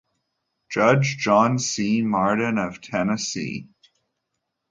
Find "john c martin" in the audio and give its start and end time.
1.19-2.57